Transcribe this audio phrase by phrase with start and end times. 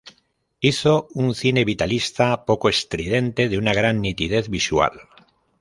[0.61, 4.99] Hizo un cine "vitalista, poco estridente, de una gran nitidez visual".